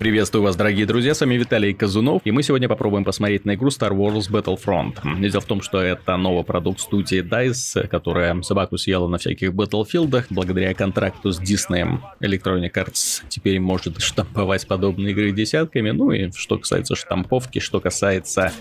[0.00, 3.68] Приветствую вас, дорогие друзья, с вами Виталий Казунов, и мы сегодня попробуем посмотреть на игру
[3.68, 4.94] Star Wars Battlefront.
[5.20, 10.24] Дело в том, что это новый продукт студии DICE, которая собаку съела на всяких Battlefieldах,
[10.30, 16.56] благодаря контракту с Disney Electronic Arts теперь может штамповать подобные игры десятками, ну и что
[16.56, 18.54] касается штамповки, что касается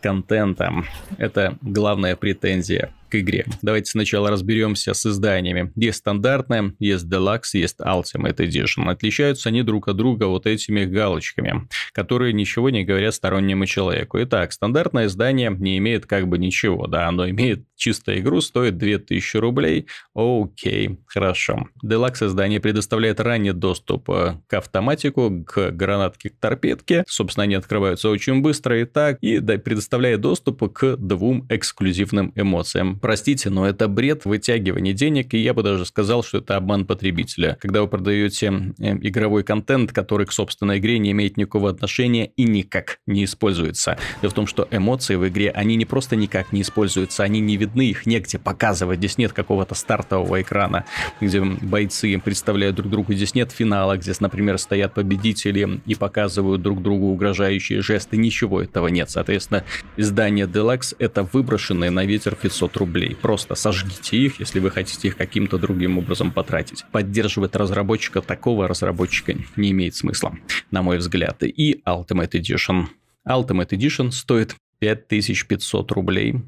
[0.00, 0.72] контента,
[1.18, 3.46] это главная претензия к игре.
[3.62, 5.72] Давайте сначала разберемся с изданиями.
[5.76, 8.90] Есть стандартная, есть Deluxe, есть Ultimate Edition.
[8.90, 14.20] Отличаются они друг от друга вот этими галочками, которые ничего не говорят стороннему человеку.
[14.20, 19.36] Итак, стандартное издание не имеет как бы ничего, да, оно имеет чисто игру, стоит 2000
[19.36, 19.86] рублей.
[20.14, 21.68] Окей, хорошо.
[21.84, 27.04] Deluxe издание предоставляет ранний доступ э, к автоматику, к гранатке, к торпедке.
[27.06, 33.50] Собственно, они открываются очень быстро и так, и предоставляет доступ к двум эксклюзивным эмоциям простите,
[33.50, 37.58] но это бред вытягивания денег, и я бы даже сказал, что это обман потребителя.
[37.60, 38.46] Когда вы продаете
[38.78, 43.98] э, игровой контент, который к собственной игре не имеет никакого отношения и никак не используется.
[44.22, 47.58] Дело в том, что эмоции в игре, они не просто никак не используются, они не
[47.58, 49.00] видны, их негде показывать.
[49.00, 50.86] Здесь нет какого-то стартового экрана,
[51.20, 53.12] где бойцы представляют друг другу.
[53.12, 58.16] Здесь нет финала, где, например, стоят победители и показывают друг другу угрожающие жесты.
[58.16, 59.10] Ничего этого нет.
[59.10, 59.62] Соответственно,
[59.98, 63.16] издание Deluxe это выброшенные на ветер 500 рублей рублей.
[63.20, 66.84] Просто сожгите их, если вы хотите их каким-то другим образом потратить.
[66.92, 70.36] Поддерживать разработчика такого разработчика не имеет смысла,
[70.70, 71.42] на мой взгляд.
[71.42, 72.86] И Ultimate Edition.
[73.26, 76.42] Ultimate Edition стоит 5500 рублей.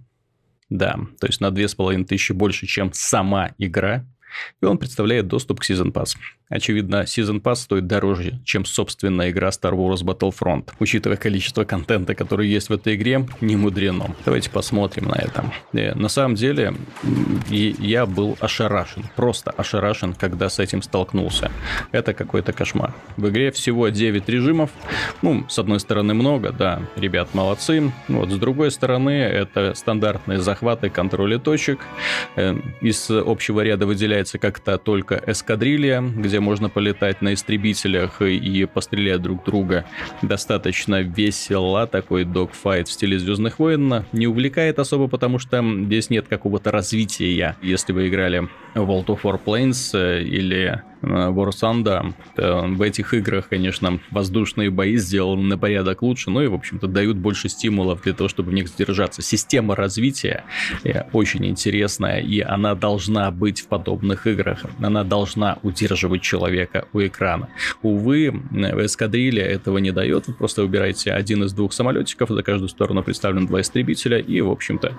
[0.68, 4.04] Да, то есть на 2500 больше, чем сама игра.
[4.60, 6.16] И он представляет доступ к Season Pass.
[6.48, 10.70] Очевидно, Season Pass стоит дороже, чем собственная игра Star Wars Battlefront.
[10.78, 14.14] Учитывая количество контента, который есть в этой игре, не мудрено.
[14.24, 15.52] Давайте посмотрим на это.
[15.72, 16.74] Э, на самом деле,
[17.50, 21.50] я был ошарашен, просто ошарашен, когда с этим столкнулся.
[21.90, 22.94] Это какой-то кошмар.
[23.16, 24.70] В игре всего 9 режимов.
[25.22, 27.90] Ну, с одной стороны много, да, ребят молодцы.
[28.06, 31.80] Вот, с другой стороны, это стандартные захваты, контроли точек.
[32.36, 38.66] Э, из общего ряда выделяется как-то только эскадрилья, где где можно полетать на истребителях и
[38.66, 39.86] пострелять друг друга.
[40.20, 44.04] Достаточно весело, такой догфайт в стиле Звездных войн.
[44.12, 47.56] Не увлекает особо, потому что здесь нет какого-то развития.
[47.62, 52.14] Если вы играли World of Warplanes э, или War Thunder.
[52.36, 57.16] В этих играх, конечно, воздушные бои сделаны на порядок лучше, но и, в общем-то, дают
[57.16, 59.22] больше стимулов для того, чтобы в них задержаться.
[59.22, 60.44] Система развития
[60.84, 64.64] э, очень интересная, и она должна быть в подобных играх.
[64.80, 67.48] Она должна удерживать человека у экрана.
[67.82, 70.26] Увы, в эскадрилье этого не дает.
[70.26, 74.50] Вы просто выбираете один из двух самолетиков, за каждую сторону представлен два истребителя, и, в
[74.50, 74.96] общем-то,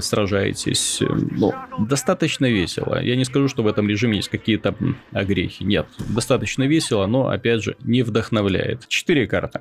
[0.00, 1.00] сражаетесь.
[1.00, 2.97] Ну, достаточно весело.
[3.00, 4.74] Я не скажу, что в этом режиме есть какие-то
[5.12, 5.62] огрехи.
[5.62, 8.88] Нет, достаточно весело, но, опять же, не вдохновляет.
[8.88, 9.60] Четыре карты.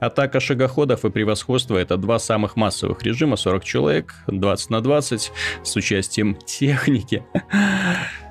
[0.00, 5.76] Атака шагоходов и превосходство– это два самых массовых режима, 40 человек, 20 на 20, с
[5.76, 7.22] участием техники.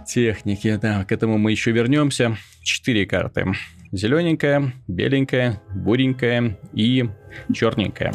[0.08, 2.36] Техники, да, к этому мы еще вернемся.
[2.64, 3.54] Четыре карты.
[3.92, 7.08] Зелененькая, беленькая, буренькая и
[7.54, 8.14] черненькая.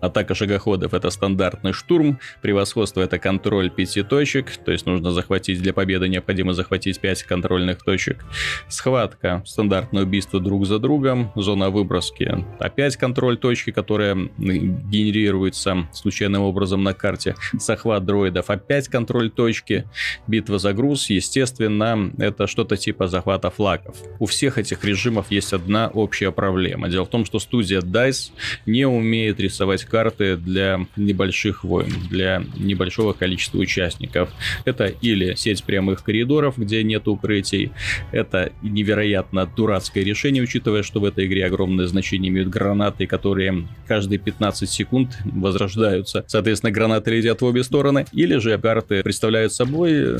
[0.00, 5.72] Атака шагоходов это стандартный штурм, превосходство это контроль пяти точек, то есть нужно захватить для
[5.72, 8.24] победы необходимо захватить 5 контрольных точек.
[8.68, 16.82] Схватка, стандартное убийство друг за другом, зона выброски, опять контроль точки, которая генерируется случайным образом
[16.82, 17.34] на карте.
[17.52, 19.84] Захват дроидов, опять контроль точки,
[20.26, 23.96] битва за груз, естественно, это что-то типа захвата флагов.
[24.18, 26.88] У всех этих режимов есть одна общая проблема.
[26.88, 28.32] Дело в том, что студия DICE
[28.66, 34.30] не умеет рисовать карты для небольших войн, для небольшого количества участников.
[34.64, 37.72] Это или сеть прямых коридоров, где нет укрытий,
[38.12, 44.18] это невероятно дурацкое решение, учитывая, что в этой игре огромное значение имеют гранаты, которые каждые
[44.18, 46.24] 15 секунд возрождаются.
[46.26, 50.18] Соответственно, гранаты летят в обе стороны, или же карты представляют собой э,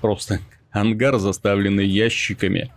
[0.00, 2.72] просто ангар, заставленный ящиками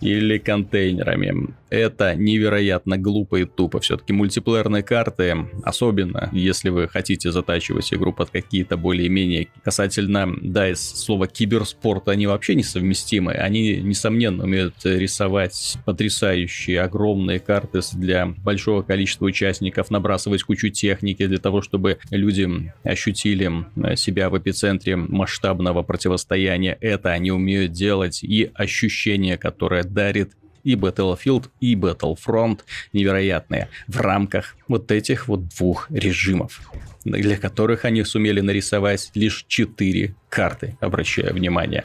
[0.00, 1.54] или контейнерами.
[1.70, 3.80] Это невероятно глупо и тупо.
[3.80, 10.80] Все-таки мультиплеерные карты, особенно если вы хотите затачивать игру под какие-то более-менее касательно, да, из
[10.80, 13.32] слова киберспорт, они вообще несовместимы.
[13.32, 21.38] Они, несомненно, умеют рисовать потрясающие огромные карты для большого количества участников, набрасывать кучу техники для
[21.38, 23.50] того, чтобы люди ощутили
[23.96, 26.76] себя в эпицентре масштабного противостояния.
[26.80, 30.32] Это они умеют делать и ощущение, которое дарит
[30.64, 32.60] и Battlefield, и Battlefront
[32.92, 36.60] невероятные в рамках вот этих вот двух режимов,
[37.04, 41.84] для которых они сумели нарисовать лишь четыре карты, обращая внимание.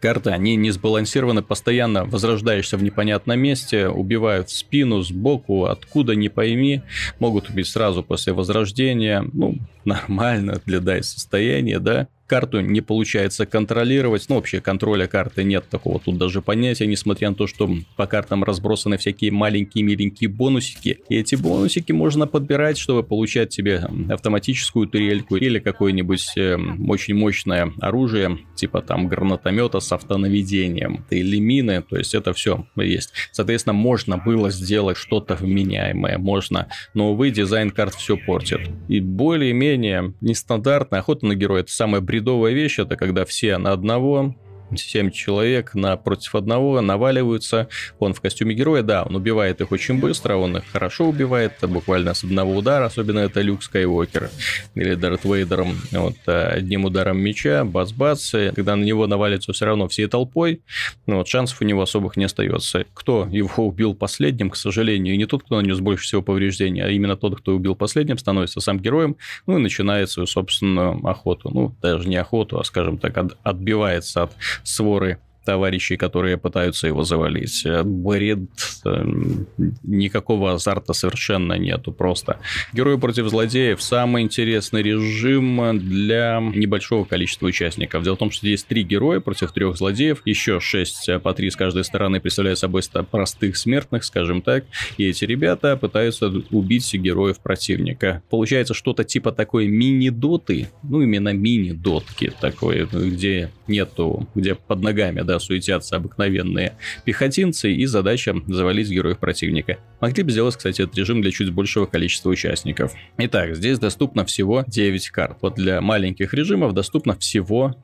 [0.00, 6.28] карты, они не сбалансированы, постоянно возрождаешься в непонятном месте, убивают в спину, сбоку, откуда не
[6.28, 6.82] пойми,
[7.20, 14.26] могут убить сразу после возрождения, ну, нормально для дай состояния, да, карту не получается контролировать.
[14.28, 18.44] Ну, вообще контроля карты нет такого тут даже понятия, несмотря на то, что по картам
[18.44, 21.00] разбросаны всякие маленькие миленькие бонусики.
[21.08, 26.56] И эти бонусики можно подбирать, чтобы получать себе автоматическую турельку или какое-нибудь э,
[26.88, 31.82] очень мощное оружие, типа там гранатомета с автонаведением или мины.
[31.82, 33.12] То есть это все есть.
[33.32, 38.60] Соответственно, можно было сделать что-то вменяемое, можно, но, увы, дизайн карт все портит.
[38.88, 41.62] И более-менее нестандартная охота на героя.
[41.62, 44.34] Это самое бредовая вещь, это когда все на одного,
[44.76, 47.68] 7 человек на против одного наваливаются.
[47.98, 52.14] Он в костюме героя, да, он убивает их очень быстро, он их хорошо убивает, буквально
[52.14, 54.30] с одного удара, особенно это Люк Скайуокер
[54.74, 55.76] или Дарт Вейдером.
[55.92, 60.62] Вот, э, одним ударом меча, бац-бац, когда на него навалится все равно всей толпой,
[61.06, 62.84] ну, вот, шансов у него особых не остается.
[62.94, 66.88] Кто его убил последним, к сожалению, и не тот, кто нанес больше всего повреждений, а
[66.88, 69.16] именно тот, кто убил последним, становится сам героем,
[69.46, 71.50] ну и начинает свою собственную охоту.
[71.52, 74.32] Ну, даже не охоту, а, скажем так, отбивается от
[74.64, 77.66] своры товарищей, которые пытаются его завалить.
[77.84, 78.40] Бред,
[78.84, 79.46] эм,
[79.82, 82.38] никакого азарта совершенно нету, просто.
[82.72, 88.02] Герои против злодеев– самый интересный режим для небольшого количества участников.
[88.02, 91.50] Дело в том, что здесь три героя против трех злодеев, еще шесть э, по три
[91.50, 94.64] с каждой стороны представляют собой простых смертных, скажем так,
[94.96, 98.22] и эти ребята пытаются убить героев противника.
[98.30, 105.33] Получается что-то типа такой мини-доты, ну именно мини-дотки такой, где нету, где под ногами, да,
[105.34, 109.78] когда суетятся обыкновенные пехотинцы, и задача завалить героев противника.
[110.00, 112.92] Могли бы сделать, кстати, этот режим для чуть большего количества участников.
[113.18, 115.38] Итак, здесь доступно всего 9 карт.
[115.40, 117.74] Вот для маленьких режимов доступно всего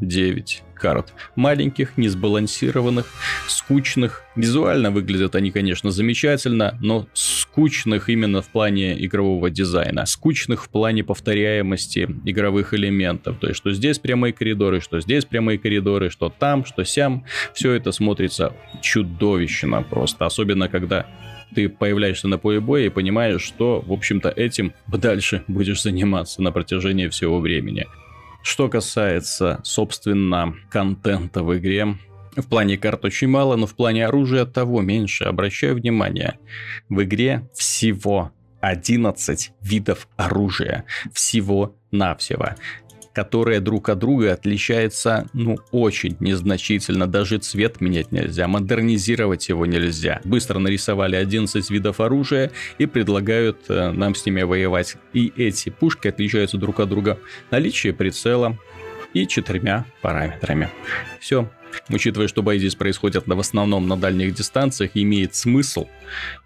[0.00, 1.14] 9 карт.
[1.36, 3.06] Маленьких, несбалансированных,
[3.46, 4.24] скучных.
[4.34, 10.04] Визуально выглядят они, конечно, замечательно, но скучных именно в плане игрового дизайна.
[10.06, 13.38] Скучных в плане повторяемости игровых элементов.
[13.38, 17.24] То есть, что здесь прямые коридоры, что здесь прямые коридоры, что там, что сям.
[17.54, 20.26] Все это смотрится чудовищно просто.
[20.26, 21.06] Особенно, когда
[21.54, 26.50] ты появляешься на поле боя и понимаешь, что, в общем-то, этим дальше будешь заниматься на
[26.50, 27.86] протяжении всего времени.
[28.42, 31.96] Что касается, собственно, контента в игре,
[32.36, 35.24] в плане карт очень мало, но в плане оружия того меньше.
[35.24, 36.38] Обращаю внимание,
[36.88, 40.84] в игре всего 11 видов оружия.
[41.12, 42.50] Всего-навсего
[43.12, 47.06] которые друг от друга отличаются, ну, очень незначительно.
[47.06, 50.20] Даже цвет менять нельзя, модернизировать его нельзя.
[50.24, 54.96] Быстро нарисовали 11 видов оружия и предлагают э, нам с ними воевать.
[55.12, 57.18] И эти пушки отличаются друг от друга
[57.50, 58.58] наличие прицела
[59.14, 60.70] и четырьмя параметрами.
[61.20, 61.50] Все.
[61.88, 65.88] Учитывая, что бои здесь происходят в основном на дальних дистанциях, имеет смысл,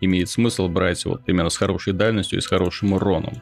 [0.01, 3.35] имеет смысл брать вот именно с хорошей дальностью и с хорошим уроном.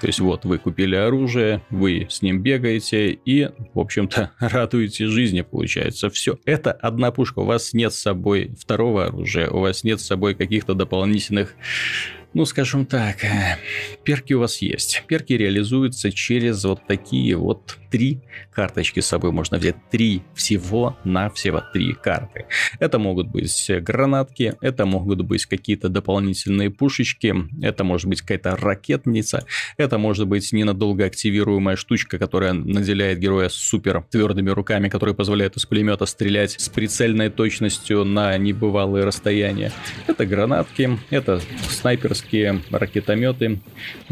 [0.00, 5.40] То есть вот вы купили оружие, вы с ним бегаете и, в общем-то, радуете жизни,
[5.40, 6.08] получается.
[6.10, 6.38] Все.
[6.44, 7.40] Это одна пушка.
[7.40, 11.54] У вас нет с собой второго оружия, у вас нет с собой каких-то дополнительных
[12.34, 13.56] ну, скажем так, э,
[14.04, 15.02] перки у вас есть.
[15.06, 18.20] Перки реализуются через вот такие вот три
[18.52, 19.76] карточки с собой можно взять.
[19.90, 22.44] Три всего на всего три карты.
[22.80, 29.46] Это могут быть гранатки, это могут быть какие-то дополнительные пушечки, это может быть какая-то ракетница,
[29.78, 35.64] это может быть ненадолго активируемая штучка, которая наделяет героя супер твердыми руками, которые позволяют из
[35.64, 39.72] пулемета стрелять с прицельной точностью на небывалые расстояния.
[40.06, 43.60] Это гранатки, это снайпер снайперские ракетометы,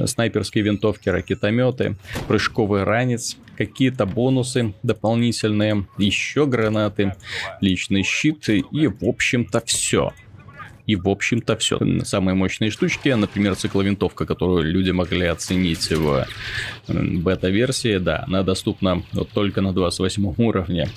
[0.05, 1.97] снайперские винтовки, ракетометы,
[2.29, 7.15] прыжковый ранец, какие-то бонусы дополнительные, еще гранаты,
[7.61, 10.13] личный щит и, в общем-то, все.
[10.87, 11.79] И, в общем-то, все.
[12.05, 16.27] Самые мощные штучки, например, цикловинтовка, которую люди могли оценить в
[16.89, 20.89] бета-версии, да, она доступна вот только на 28 уровне.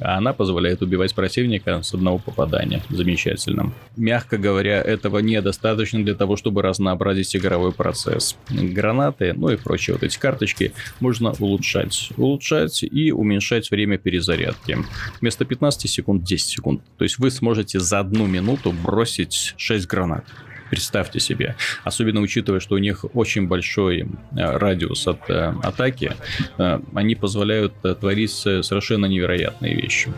[0.00, 2.82] А она позволяет убивать противника с одного попадания.
[2.90, 3.72] Замечательно.
[3.96, 8.36] Мягко говоря, этого недостаточно для того, чтобы разнообразить игровой процесс.
[8.50, 12.10] Гранаты, ну и прочие вот эти карточки можно улучшать.
[12.16, 14.78] Улучшать и уменьшать время перезарядки.
[15.20, 16.82] Вместо 15 секунд 10 секунд.
[16.98, 20.24] То есть вы сможете за одну минуту бросить 6 гранат.
[20.70, 21.54] Представьте себе.
[21.84, 26.12] Особенно учитывая, что у них очень большой э, радиус от э, атаки,
[26.58, 30.10] э, они позволяют творить совершенно невероятные вещи.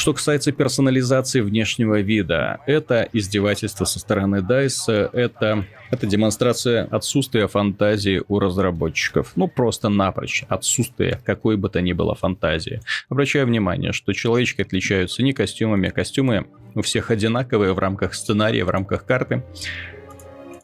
[0.00, 8.22] Что касается персонализации внешнего вида, это издевательство со стороны DICE, это, это демонстрация отсутствия фантазии
[8.26, 9.32] у разработчиков.
[9.36, 12.80] Ну, просто напрочь отсутствие какой бы то ни было фантазии.
[13.10, 18.64] Обращаю внимание, что человечки отличаются не костюмами, а костюмы у всех одинаковые в рамках сценария,
[18.64, 19.42] в рамках карты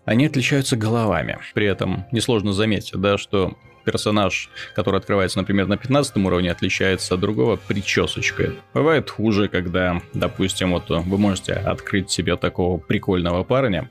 [0.06, 1.38] они отличаются головами.
[1.52, 7.20] При этом несложно заметить, да, что персонаж, который открывается, например, на 15 уровне, отличается от
[7.20, 8.56] другого причесочкой.
[8.72, 13.90] Бывает хуже, когда, допустим, вот вы можете открыть себе такого прикольного парня,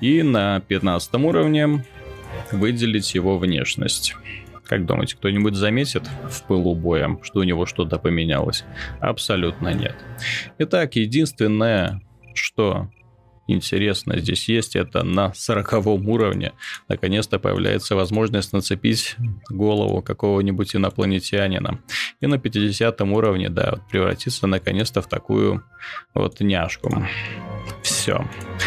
[0.00, 1.84] и на 15 уровне
[2.52, 4.14] выделить его внешность.
[4.68, 8.64] Как думаете, кто-нибудь заметит в пылу боя, что у него что-то поменялось?
[9.00, 9.94] Абсолютно нет.
[10.58, 12.00] Итак, единственное,
[12.34, 12.88] что
[13.46, 16.52] интересно здесь есть, это на 40 уровне
[16.88, 19.16] наконец-то появляется возможность нацепить
[19.48, 21.80] голову какого-нибудь инопланетянина.
[22.20, 25.62] И на 50 уровне, да, вот превратиться наконец-то в такую
[26.14, 27.04] вот няшку.
[27.82, 28.24] Все.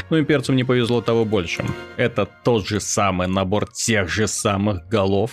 [0.10, 1.66] Ну, имперцам не повезло того больше.
[1.98, 5.32] Это тот же самый набор тех же самых голов,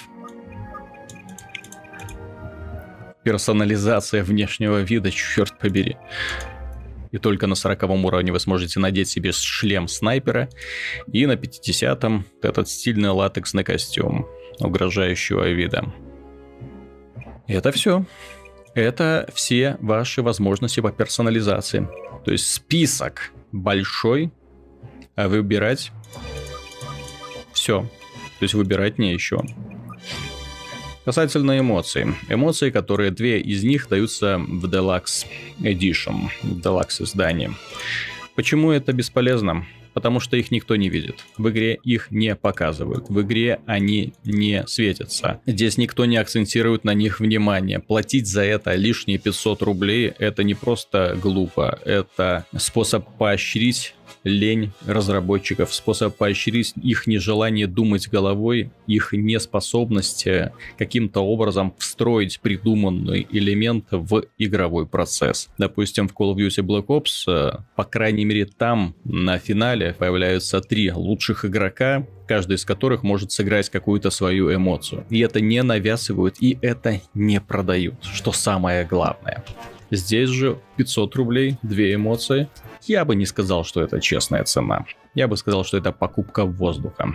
[3.26, 5.97] персонализация внешнего вида, черт побери
[7.11, 10.49] и только на 40 уровне вы сможете надеть себе шлем снайпера,
[11.12, 14.26] и на 50-м этот стильный латексный костюм
[14.61, 15.92] угрожающего вида.
[17.47, 18.04] Это все.
[18.75, 21.88] Это все ваши возможности по персонализации.
[22.25, 24.30] То есть список большой,
[25.14, 25.90] а выбирать
[27.54, 27.83] все.
[28.38, 29.40] То есть выбирать не еще.
[31.06, 32.06] Касательно эмоций.
[32.28, 35.25] Эмоции, которые две из них даются в Deluxe
[35.60, 37.52] Edition, в Deluxe издании.
[38.34, 39.64] Почему это бесполезно?
[39.94, 41.25] Потому что их никто не видит.
[41.38, 43.08] В игре их не показывают.
[43.08, 45.40] В игре они не светятся.
[45.46, 47.78] Здесь никто не акцентирует на них внимание.
[47.78, 51.78] Платить за это лишние 500 рублей это не просто глупо.
[51.84, 53.94] Это способ поощрить
[54.26, 63.26] лень разработчиков, способ поощрить их нежелание думать головой, их неспособность э, каким-то образом встроить придуманный
[63.30, 65.49] элемент в игровой процесс.
[65.59, 70.61] Допустим, в Call of Duty Black Ops, э, по крайней мере там на финале появляются
[70.61, 75.06] три лучших игрока, каждый из которых может сыграть какую-то свою эмоцию.
[75.09, 79.45] И это не навязывают, и это не продают, что самое главное.
[79.90, 82.48] Здесь же 500 рублей, две эмоции.
[82.82, 84.84] Я бы не сказал, что это честная цена.
[85.14, 87.14] Я бы сказал, что это покупка воздуха.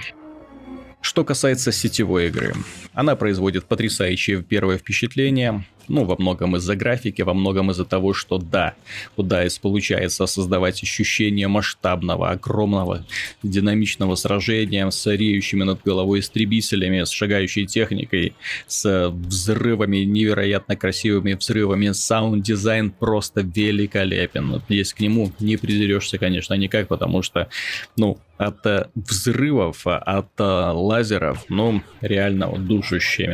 [1.02, 2.54] Что касается сетевой игры,
[2.94, 8.38] она производит потрясающее первое впечатление, ну, во многом из-за графики, во многом из-за того, что
[8.38, 8.74] да,
[9.18, 13.06] у DICE получается создавать ощущение масштабного, огромного,
[13.44, 18.34] динамичного сражения с реющими над головой истребителями, с шагающей техникой,
[18.68, 21.92] с взрывами, невероятно красивыми взрывами.
[21.92, 24.62] Саунд-дизайн просто великолепен.
[24.70, 27.50] Есть к нему не придерешься, конечно, никак, потому что,
[27.98, 32.62] ну, от э, взрывов, от э, лазеров, ну, реально вот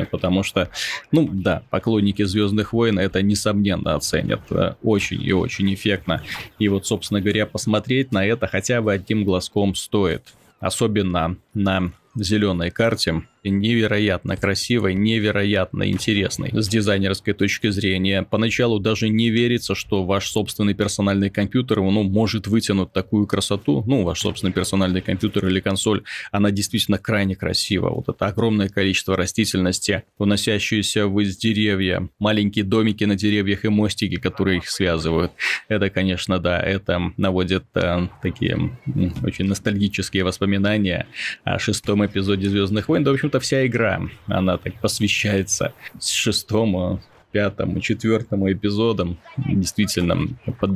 [0.05, 0.69] потому что,
[1.13, 6.23] ну, да, поклонники Звездных войн это несомненно оценят э, очень и очень эффектно.
[6.59, 10.23] И вот, собственно говоря, посмотреть на это хотя бы одним глазком стоит.
[10.59, 18.23] Особенно на зеленой карте, невероятно красивой, невероятно интересной с дизайнерской точки зрения.
[18.23, 23.83] Поначалу даже не верится, что ваш собственный персональный компьютер ну, может вытянуть такую красоту.
[23.87, 27.89] Ну, ваш собственный персональный компьютер или консоль, она действительно крайне красива.
[27.89, 34.57] Вот это огромное количество растительности, уносящиеся ввысь деревья, маленькие домики на деревьях и мостики, которые
[34.57, 35.31] их связывают.
[35.67, 38.77] Это, конечно, да, это наводит э, такие
[39.23, 41.07] очень ностальгические воспоминания
[41.43, 43.03] о шестом эпизоде Звездных войн.
[43.03, 47.01] Да, в общем-то, вся игра, она так посвящается шестому
[47.31, 50.27] пятому, четвертому эпизодам действительно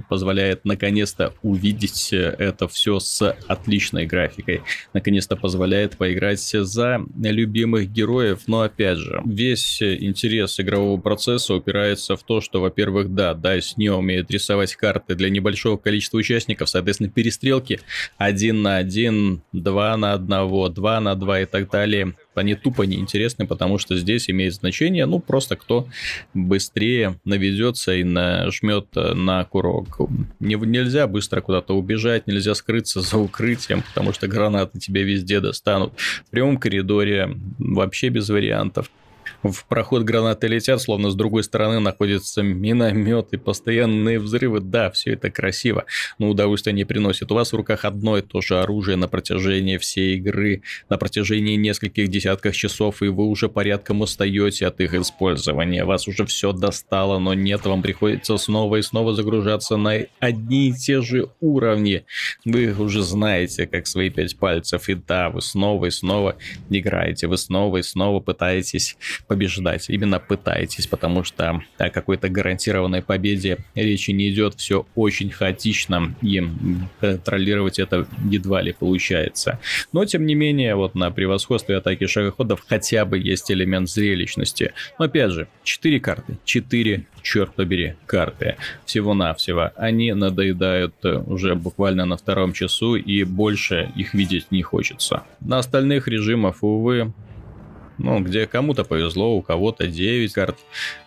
[0.10, 4.62] позволяет наконец-то увидеть это все с отличной графикой.
[4.94, 8.42] Наконец-то позволяет поиграть за любимых героев.
[8.48, 13.90] Но опять же, весь интерес игрового процесса упирается в то, что, во-первых, да, DICE не
[13.90, 17.80] умеет рисовать карты для небольшого количества участников, соответственно, перестрелки
[18.18, 23.46] один на один, два на одного, два на два и так далее они тупо неинтересны,
[23.46, 25.88] потому что здесь имеет значение, ну, просто кто
[26.34, 30.00] быстрее наведется и нажмет э, на курок.
[30.40, 35.94] Не, нельзя быстро куда-то убежать, нельзя скрыться за укрытием, потому что гранаты тебе везде достанут.
[36.26, 38.90] В прямом коридоре вообще без вариантов.
[39.44, 44.60] В проход гранаты летят, словно с другой стороны находится миномет и постоянные взрывы.
[44.60, 45.86] Да, все это красиво,
[46.20, 47.32] но удовольствие не приносит.
[47.32, 51.56] У вас в руках одно и то же оружие на протяжении всей игры, на протяжении
[51.56, 55.86] нескольких десятков часов, и вы уже порядком устаете от их использования.
[55.86, 60.74] Вас уже все достало, но нет, вам приходится снова и снова загружаться на одни и
[60.74, 62.06] те же уровни.
[62.46, 66.36] Вы уже знаете, как свои пять пальцев, и да, вы снова и снова
[66.70, 68.98] играете, вы снова и снова пытаетесь
[69.28, 69.90] побеждать.
[69.90, 76.44] Именно пытаетесь, потому что о какой-то гарантированной победе речи не идет, все очень хаотично, и
[77.00, 79.60] контролировать это едва ли получается.
[79.94, 84.74] Но, тем не менее, вот на превосходстве атаки шагоходов хотя бы есть элемент зрелищности.
[85.00, 88.56] Но, опять же, 4 карты, 4, черт побери, карты.
[88.86, 89.72] Всего-навсего.
[89.76, 95.24] Они надоедают э, уже буквально на втором часу, и больше их видеть не хочется.
[95.40, 97.14] На остальных режимах, увы,
[97.98, 100.58] ну, где кому-то повезло, у кого-то 9 карт,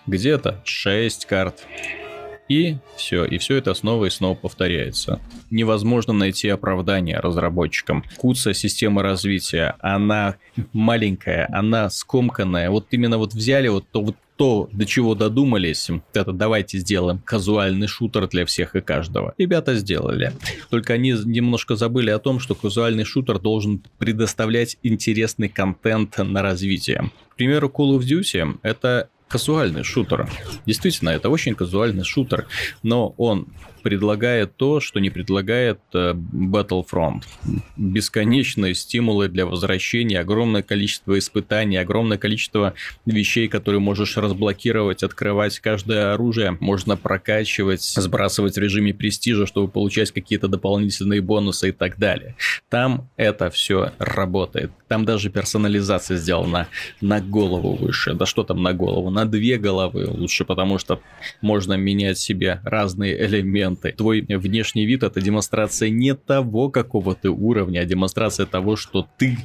[0.07, 1.67] где-то 6 карт.
[2.49, 5.21] И все, и все это снова и снова повторяется.
[5.51, 8.05] Невозможно найти оправдание разработчикам.
[8.19, 10.37] Куца система развития, она
[10.73, 12.71] маленькая, она скомканная.
[12.71, 17.87] Вот именно вот взяли вот то вот то, до чего додумались, это давайте сделаем казуальный
[17.87, 19.35] шутер для всех и каждого.
[19.39, 20.33] Ребята сделали.
[20.71, 27.11] Только они немножко забыли о том, что казуальный шутер должен предоставлять интересный контент на развитие.
[27.29, 30.29] К примеру, Call of Duty это казуальный шутер.
[30.65, 32.47] Действительно, это очень казуальный шутер,
[32.85, 33.49] но он
[33.85, 37.25] предлагает то, что не предлагает э, Battlefront.
[37.77, 42.73] Бесконечные стимулы для возвращения, огромное количество испытаний, огромное количество
[43.05, 45.59] вещей, которые можешь разблокировать, открывать.
[45.61, 51.99] Каждое оружие можно прокачивать, сбрасывать в режиме престижа, чтобы получать какие-то дополнительные бонусы и так
[51.99, 52.37] далее.
[52.71, 54.71] Там это все работает.
[54.89, 56.69] Там даже персонализация сделана
[57.03, 58.15] на голову выше.
[58.15, 59.11] Да что там на голову?
[59.11, 61.01] На две головы лучше, потому что
[61.41, 63.93] можно менять себе разные элементы.
[63.93, 69.39] Твой внешний вид— это демонстрация не того, какого ты уровня, а демонстрация того, что ты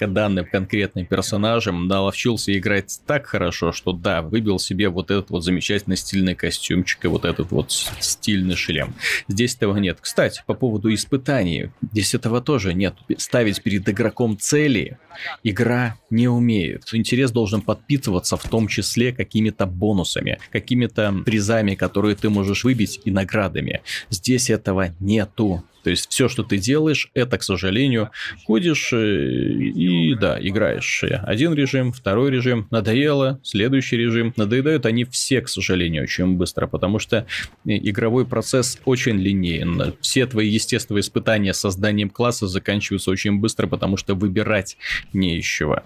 [0.00, 5.96] данным конкретным персонажем наловчился играть так хорошо, что да, выбил себе вот этот вот замечательный
[5.96, 8.94] стильный костюмчик и вот этот вот стильный шлем.
[9.28, 9.98] Здесь этого нет.
[10.00, 11.70] Кстати, по поводу испытаний.
[11.92, 12.94] Здесь этого тоже нет.
[13.16, 14.98] Ставить перед игроком цели
[15.42, 16.84] игра не умеет.
[16.92, 23.10] Интерес должен подпитываться в том числе какими-то бонусами, какими-то призами, которые ты можешь выбить и
[23.10, 23.82] наградами.
[24.10, 25.64] Здесь этого нету.
[25.82, 28.10] То есть все, что ты делаешь, это, к сожалению,
[28.44, 31.04] ходишь э, и, да, играешь.
[31.22, 34.32] Один режим, второй режим, надоело, следующий режим.
[34.36, 37.24] Надоедают они все, к сожалению, очень быстро, потому что э,
[37.64, 39.94] игровой процесс очень линейен.
[40.00, 44.76] Все твои естественные испытания созданием класса заканчиваются очень быстро, потому что выбирать
[45.12, 45.82] не из чего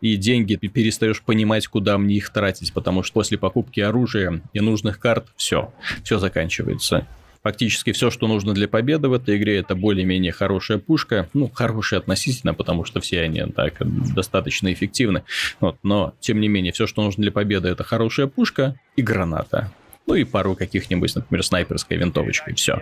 [0.00, 4.60] и деньги ты перестаешь понимать, куда мне их тратить, потому что после покупки оружия и
[4.60, 5.72] нужных карт все,
[6.04, 7.06] все заканчивается.
[7.42, 11.28] Фактически все, что нужно для победы в этой игре, это более-менее хорошая пушка.
[11.32, 13.74] Ну, хорошая относительно, потому что все они так
[14.14, 15.22] достаточно эффективны.
[15.60, 19.72] Вот, но, тем не менее, все, что нужно для победы, это хорошая пушка и граната.
[20.08, 22.54] Ну и пару каких-нибудь, например, снайперской винтовочкой.
[22.54, 22.80] Все.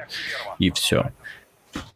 [0.58, 1.12] И все.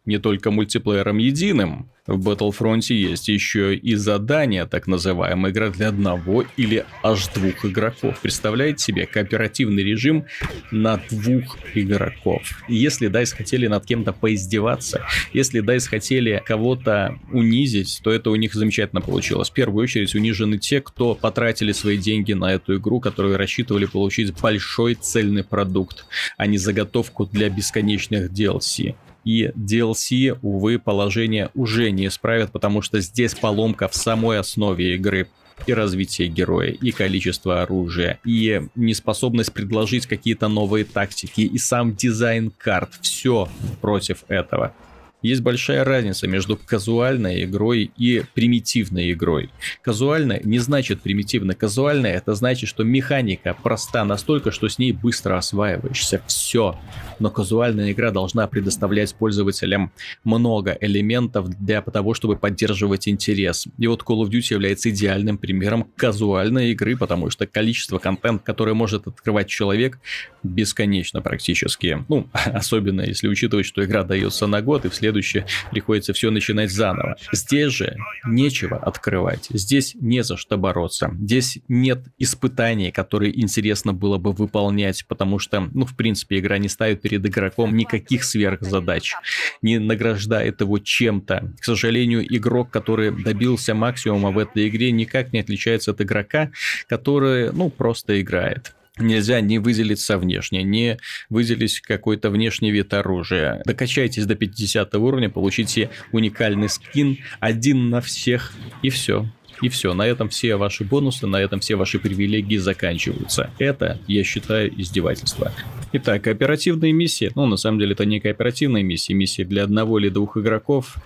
[0.09, 6.47] Не только мультиплеером единым, в Battlefront есть еще и задание, так называемая игра для одного
[6.57, 8.19] или аж двух игроков.
[8.23, 10.25] Представляете себе кооперативный режим
[10.71, 12.41] на двух игроков.
[12.69, 18.55] Если DICE хотели над кем-то поиздеваться, если DICE хотели кого-то унизить, то это у них
[18.55, 19.51] замечательно получилось.
[19.51, 24.33] В первую очередь унижены те, кто потратили свои деньги на эту игру, которые рассчитывали получить
[24.41, 26.07] большой цельный продукт,
[26.39, 28.95] а не заготовку для бесконечных DLC
[29.29, 35.29] и DLC, увы, положение уже не исправят, потому что здесь поломка в самой основе игры
[35.67, 42.51] и развитие героя, и количество оружия, и неспособность предложить какие-то новые тактики, и сам дизайн
[42.57, 42.89] карт.
[43.03, 43.51] Все
[43.83, 44.73] против этого.
[45.21, 49.51] Есть большая разница между казуальной игрой и примитивной игрой.
[49.83, 51.55] Казуальная не значит примитивно.
[51.55, 56.23] Казуальная это значит, что механика проста настолько, что с ней быстро осваиваешься.
[56.29, 56.79] Все.
[57.19, 59.91] Но казуальная игра должна предоставлять пользователям
[60.23, 63.67] много элементов для того, чтобы поддерживать интерес.
[63.77, 68.75] И вот Call of Duty является идеальным примером казуальной игры, потому что количество контента, которое
[68.75, 69.99] может открывать человек,
[70.45, 72.05] бесконечно практически.
[72.09, 76.71] Ну, особенно если учитывать, что игра дается на год, и в следующее приходится все начинать
[76.71, 77.17] заново.
[77.33, 84.19] Здесь же нечего открывать, здесь не за что бороться, здесь нет испытаний, которые интересно было
[84.19, 89.15] бы выполнять, потому что, ну, в принципе, игра не ставит перед игроком никаких сверхзадач,
[89.63, 91.55] не награждает его чем-то.
[91.59, 96.51] К сожалению, игрок, который добился максимума в этой игре, никак не отличается от игрока,
[96.87, 98.75] который, ну, просто играет.
[98.99, 103.63] Нельзя не выделиться внешне, не выделить какой-то внешний вид оружия.
[103.65, 109.27] Докачайтесь до 50 уровня, получите уникальный скин, один на всех, и все.
[109.61, 113.51] И все, на этом все ваши бонусы, на этом все ваши привилегии заканчиваются.
[113.59, 115.53] Это, я считаю, издевательство.
[115.93, 117.33] Итак, кооперативные миссии.
[117.35, 120.97] Ну, на самом деле, это не кооперативные миссии, миссии для одного или двух игроков.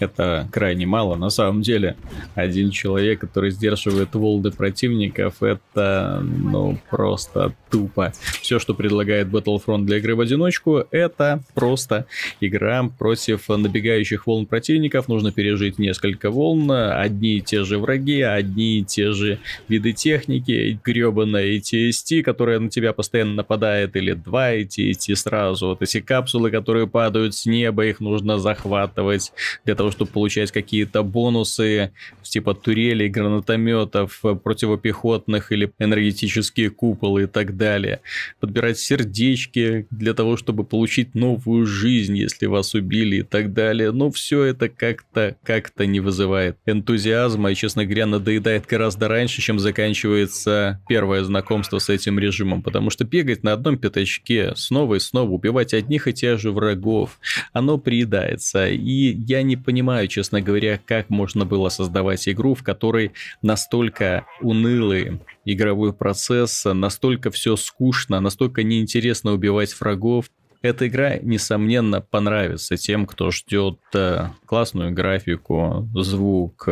[0.00, 1.16] Это крайне мало.
[1.16, 1.96] На самом деле,
[2.34, 8.12] один человек, который сдерживает волны противников, это, ну, просто тупо.
[8.40, 12.06] Все, что предлагает Battlefront для игры в одиночку, это просто
[12.40, 15.08] игра против набегающих волн противников.
[15.08, 20.80] Нужно пережить несколько волн, одни и те же враги, одни и те же виды техники,
[20.82, 25.68] гребаная ATST, которая на тебя постоянно нападает, или два ATST сразу.
[25.68, 29.32] Вот эти капсулы, которые падают с неба, их нужно захватывать
[29.64, 37.56] для того, чтобы получать какие-то бонусы, типа турелей, гранатометов, противопехотных или энергетические куполы и так
[37.56, 38.00] далее.
[38.38, 43.90] Подбирать сердечки для того, чтобы получить новую жизнь, если вас убили и так далее.
[43.92, 49.58] Но все это как-то как-то не вызывает энтузиазма и, честно говоря, надоедает гораздо раньше, чем
[49.58, 52.62] заканчивается первое знакомство с этим режимом.
[52.62, 57.18] Потому что бегать на одном пятачке снова и снова, убивать одних и тех же врагов,
[57.52, 58.68] оно приедается.
[58.68, 64.26] И я не понимаю, понимаю, честно говоря, как можно было создавать игру, в которой настолько
[64.42, 70.26] унылый игровой процесс, настолько все скучно, настолько неинтересно убивать врагов.
[70.60, 76.68] Эта игра, несомненно, понравится тем, кто ждет э, классную графику, звук,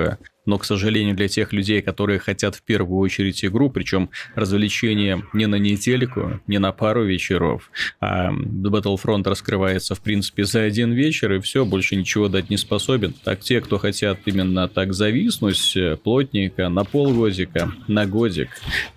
[0.48, 5.44] но, к сожалению, для тех людей, которые хотят в первую очередь игру, причем развлечение не
[5.44, 11.40] на недельку, не на пару вечеров, а Battlefront раскрывается, в принципе, за один вечер, и
[11.40, 13.14] все, больше ничего дать не способен.
[13.24, 18.48] Так те, кто хотят именно так зависнуть, плотненько, на полгодика, на годик,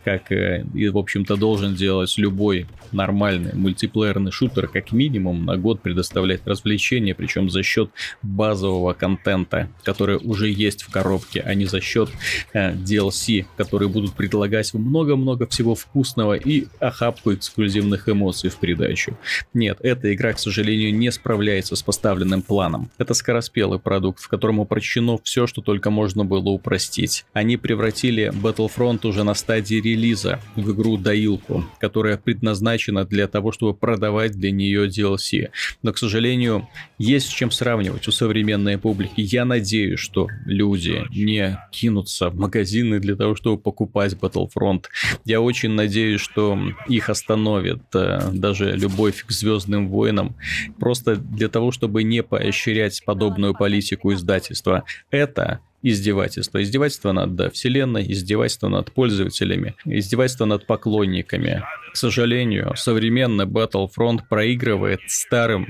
[0.05, 5.81] как э, и, в общем-то, должен делать любой нормальный мультиплеерный шутер, как минимум на год
[5.81, 7.89] предоставлять развлечения, причем за счет
[8.21, 12.09] базового контента, который уже есть в коробке, а не за счет
[12.53, 19.17] э, DLC, которые будут предлагать много-много всего вкусного и охапку эксклюзивных эмоций в придачу.
[19.53, 22.89] Нет, эта игра, к сожалению, не справляется с поставленным планом.
[22.97, 27.25] Это скороспелый продукт, в котором упрощено все, что только можно было упростить.
[27.33, 34.33] Они превратили Battlefront уже на стадии релиза в игру-доилку, которая предназначена для того, чтобы продавать
[34.33, 35.49] для нее DLC.
[35.81, 39.21] Но, к сожалению, есть с чем сравнивать у современной публики.
[39.21, 44.85] Я надеюсь, что люди не кинутся в магазины для того, чтобы покупать Battlefront.
[45.25, 46.57] Я очень надеюсь, что
[46.87, 50.35] их остановит э, даже любовь к Звездным войнам,
[50.79, 54.83] просто для того, чтобы не поощрять подобную политику издательства.
[55.09, 56.61] Это издевательство.
[56.61, 61.63] Издевательство над вселенной, издевательство над пользователями, издевательство над поклонниками.
[61.91, 65.67] К сожалению, современный Battlefront проигрывает старым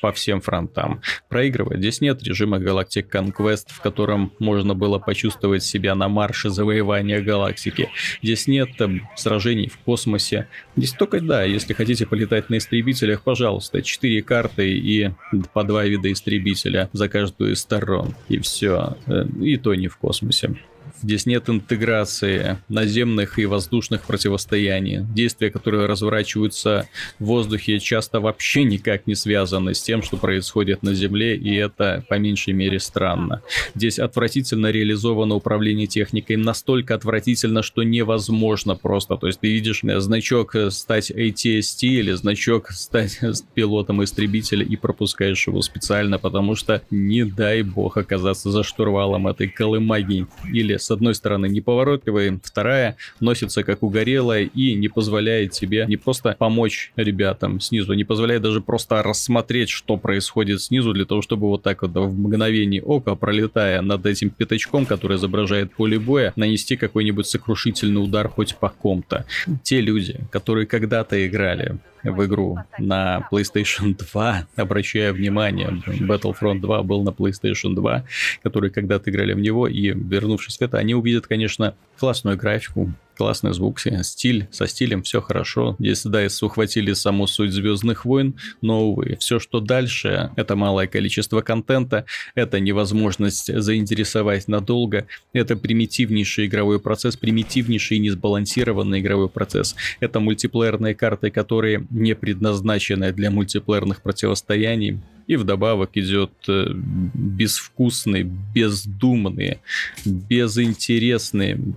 [0.00, 1.00] по всем фронтам.
[1.28, 1.80] Проигрывает.
[1.80, 7.88] Здесь нет режима Galactic Conquest, в котором можно было почувствовать себя на марше завоевания галактики.
[8.22, 10.46] Здесь нет там, сражений в космосе.
[10.76, 15.10] Здесь только, да, если хотите полетать на истребителях, пожалуйста, 4 карты и
[15.52, 18.14] по два вида истребителя за каждую из сторон.
[18.28, 18.96] И все.
[19.40, 20.56] И и то не в космосе.
[21.04, 25.00] Здесь нет интеграции наземных и воздушных противостояний.
[25.14, 26.88] Действия, которые разворачиваются
[27.18, 32.02] в воздухе, часто вообще никак не связаны с тем, что происходит на Земле, и это
[32.08, 33.42] по меньшей мере странно.
[33.74, 39.18] Здесь отвратительно реализовано управление техникой, настолько отвратительно, что невозможно просто.
[39.18, 43.20] То есть ты видишь э, значок э, стать ATST или значок стать
[43.52, 49.48] пилотом истребителя и пропускаешь его специально, потому что не дай бог оказаться за штурвалом этой
[49.48, 55.96] колымаги или с одной стороны неповоротливая, вторая носится как угорелая и не позволяет тебе не
[55.96, 61.48] просто помочь ребятам снизу, не позволяет даже просто рассмотреть, что происходит снизу, для того, чтобы
[61.48, 66.76] вот так вот в мгновение ока, пролетая над этим пятачком, который изображает поле боя, нанести
[66.76, 69.26] какой-нибудь сокрушительный удар хоть по ком-то.
[69.62, 77.02] Те люди, которые когда-то играли в игру на PlayStation 2, обращая внимание, Battlefront 2 был
[77.02, 78.04] на PlayStation 2,
[78.42, 83.54] которые когда-то играли в него, и вернувшись в это, они увидят, конечно, классную графику, классный
[83.54, 85.76] звук, стиль, со стилем все хорошо.
[85.78, 91.40] Здесь DICE ухватили саму суть Звездных войн, но, увы, все, что дальше, это малое количество
[91.40, 99.74] контента, это невозможность заинтересовать надолго, это примитивнейший игровой процесс, примитивнейший и несбалансированный игровой процесс.
[100.00, 109.58] Это мультиплеерные карты, которые не предназначены для мультиплеерных противостояний, и вдобавок идет э, безвкусный, бездумный,
[110.04, 111.74] безинтересный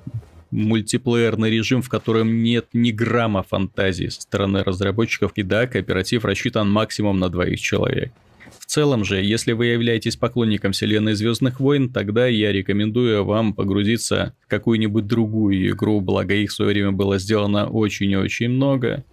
[0.52, 5.32] мультиплеерный режим, в котором нет ни грамма фантазии со стороны разработчиков.
[5.36, 8.12] И да, кооператив рассчитан максимум на двоих человек.
[8.60, 14.34] В целом же, если вы являетесь поклонником вселенной Звездных войн, тогда я рекомендую вам погрузиться
[14.46, 19.06] в какую-нибудь другую игру, благо их в свое время было сделано очень-очень много.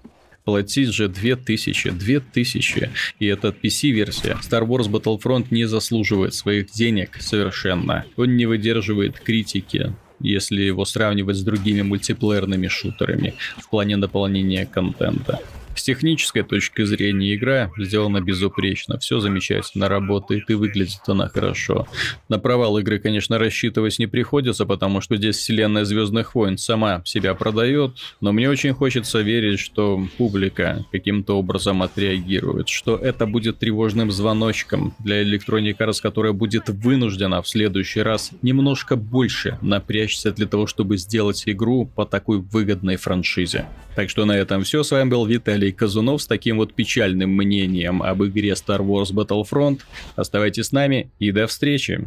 [0.44, 4.36] Платить же 2000, 2000, и это PC-версия.
[4.42, 8.04] Star Wars Battlefront не заслуживает своих денег совершенно.
[8.16, 15.40] Он не выдерживает критики, если его сравнивать с другими мультиплеерными шутерами в плане дополнения контента.
[15.74, 21.86] С технической точки зрения игра сделана безупречно, все замечательно работает и выглядит она хорошо.
[22.28, 27.34] На провал игры, конечно, рассчитывать не приходится, потому что здесь вселенная Звездных войн сама себя
[27.34, 34.10] продает, но мне очень хочется верить, что публика каким-то образом отреагирует, что это будет тревожным
[34.10, 40.66] звоночком для Electronic Arts, которая будет вынуждена в следующий раз немножко больше напрячься для того,
[40.66, 43.66] чтобы сделать игру по такой выгодной франшизе.
[43.94, 44.82] Так что на этом все.
[44.82, 49.12] С вами был Виталий Виталий Казунов с таким вот печальным мнением об игре Star Wars
[49.12, 49.80] Battlefront.
[50.16, 52.06] Оставайтесь с нами и до встречи!